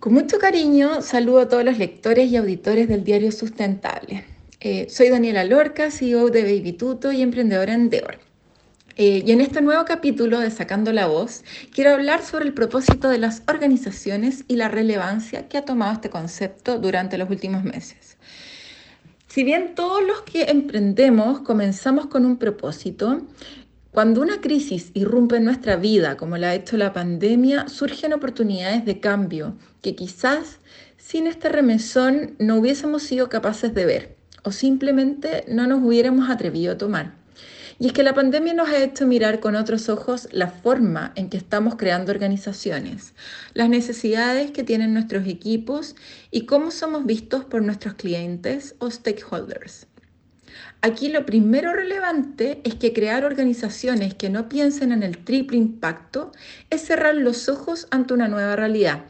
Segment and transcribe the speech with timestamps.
[0.00, 4.24] Con mucho cariño saludo a todos los lectores y auditores del diario Sustentable.
[4.58, 8.18] Eh, soy Daniela Lorca, CEO de Baby Tuto y emprendedora en Deor.
[8.96, 11.44] Eh, y en este nuevo capítulo de Sacando la Voz,
[11.74, 16.08] quiero hablar sobre el propósito de las organizaciones y la relevancia que ha tomado este
[16.08, 18.16] concepto durante los últimos meses.
[19.26, 23.20] Si bien todos los que emprendemos comenzamos con un propósito,
[23.92, 28.84] cuando una crisis irrumpe en nuestra vida, como la ha hecho la pandemia, surgen oportunidades
[28.84, 30.60] de cambio que quizás
[30.96, 36.72] sin este remesón no hubiésemos sido capaces de ver o simplemente no nos hubiéramos atrevido
[36.72, 37.14] a tomar.
[37.80, 41.28] Y es que la pandemia nos ha hecho mirar con otros ojos la forma en
[41.28, 43.14] que estamos creando organizaciones,
[43.54, 45.96] las necesidades que tienen nuestros equipos
[46.30, 49.86] y cómo somos vistos por nuestros clientes o stakeholders.
[50.82, 56.32] Aquí lo primero relevante es que crear organizaciones que no piensen en el triple impacto
[56.70, 59.04] es cerrar los ojos ante una nueva realidad.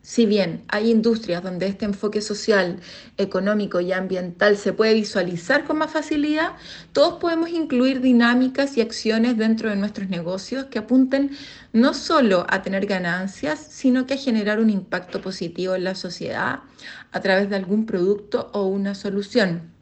[0.00, 2.80] Si bien hay industrias donde este enfoque social,
[3.18, 6.52] económico y ambiental se puede visualizar con más facilidad,
[6.94, 11.32] todos podemos incluir dinámicas y acciones dentro de nuestros negocios que apunten
[11.74, 16.60] no solo a tener ganancias, sino que a generar un impacto positivo en la sociedad
[17.12, 19.79] a través de algún producto o una solución.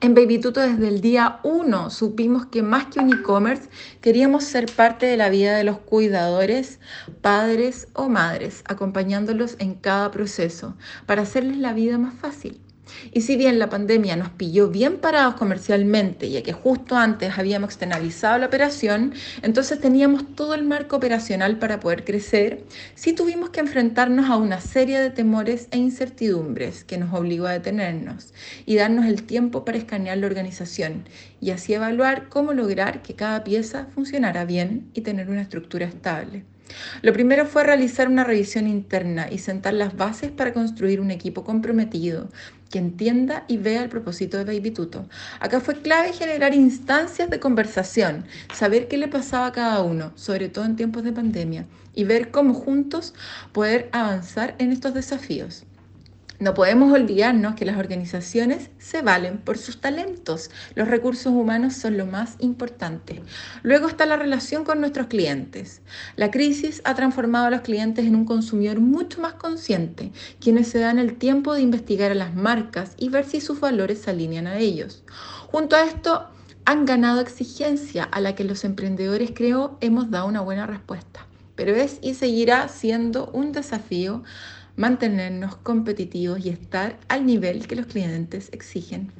[0.00, 3.68] En Babytuto desde el día 1 supimos que más que un e-commerce
[4.00, 6.80] queríamos ser parte de la vida de los cuidadores,
[7.22, 12.65] padres o madres, acompañándolos en cada proceso para hacerles la vida más fácil.
[13.12, 17.70] Y si bien la pandemia nos pilló bien parados comercialmente, ya que justo antes habíamos
[17.70, 23.60] externalizado la operación, entonces teníamos todo el marco operacional para poder crecer, sí tuvimos que
[23.60, 28.32] enfrentarnos a una serie de temores e incertidumbres que nos obligó a detenernos
[28.64, 31.08] y darnos el tiempo para escanear la organización
[31.40, 36.44] y así evaluar cómo lograr que cada pieza funcionara bien y tener una estructura estable.
[37.02, 41.44] Lo primero fue realizar una revisión interna y sentar las bases para construir un equipo
[41.44, 42.28] comprometido
[42.70, 45.08] que entienda y vea el propósito de Baby Tuto.
[45.40, 50.48] Acá fue clave generar instancias de conversación, saber qué le pasaba a cada uno, sobre
[50.48, 53.14] todo en tiempos de pandemia, y ver cómo juntos
[53.52, 55.64] poder avanzar en estos desafíos.
[56.38, 60.50] No podemos olvidarnos que las organizaciones se valen por sus talentos.
[60.74, 63.22] Los recursos humanos son lo más importante.
[63.62, 65.80] Luego está la relación con nuestros clientes.
[66.16, 70.78] La crisis ha transformado a los clientes en un consumidor mucho más consciente, quienes se
[70.78, 74.46] dan el tiempo de investigar a las marcas y ver si sus valores se alinean
[74.46, 75.04] a ellos.
[75.50, 76.28] Junto a esto,
[76.66, 81.26] han ganado exigencia a la que los emprendedores creo hemos dado una buena respuesta.
[81.54, 84.22] Pero es y seguirá siendo un desafío
[84.76, 89.12] mantenernos competitivos y estar al nivel que los clientes exigen.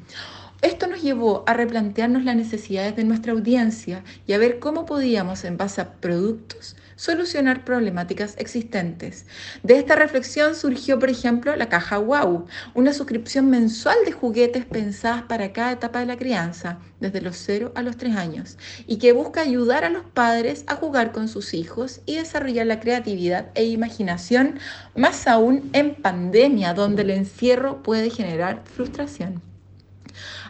[0.67, 5.45] Esto nos llevó a replantearnos las necesidades de nuestra audiencia y a ver cómo podíamos,
[5.45, 9.27] en base a productos, solucionar problemáticas existentes.
[9.63, 15.23] De esta reflexión surgió, por ejemplo, la caja Wow, una suscripción mensual de juguetes pensadas
[15.23, 19.13] para cada etapa de la crianza, desde los 0 a los 3 años, y que
[19.13, 23.67] busca ayudar a los padres a jugar con sus hijos y desarrollar la creatividad e
[23.67, 24.59] imaginación,
[24.97, 29.41] más aún en pandemia, donde el encierro puede generar frustración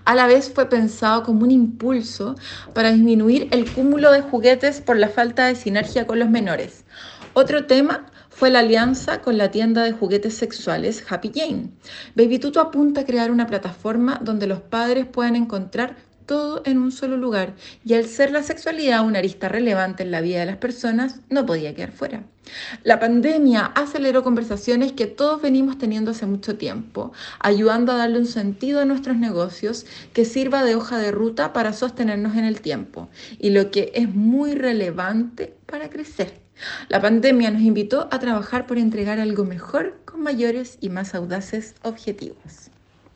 [0.04, 2.36] a la vez fue pensado como un impulso
[2.74, 6.84] para disminuir el cúmulo de juguetes por la falta de sinergia con los menores.
[7.34, 11.70] Otro tema fue la alianza con la tienda de juguetes sexuales Happy Jane.
[12.14, 16.92] Baby Tuto apunta a crear una plataforma donde los padres puedan encontrar todo en un
[16.92, 17.54] solo lugar
[17.84, 21.46] y al ser la sexualidad una arista relevante en la vida de las personas, no
[21.46, 22.24] podía quedar fuera.
[22.84, 28.26] La pandemia aceleró conversaciones que todos venimos teniendo hace mucho tiempo, ayudando a darle un
[28.26, 33.08] sentido a nuestros negocios que sirva de hoja de ruta para sostenernos en el tiempo
[33.38, 36.40] y lo que es muy relevante para crecer.
[36.88, 41.74] La pandemia nos invitó a trabajar por entregar algo mejor con mayores y más audaces
[41.82, 42.70] objetivos.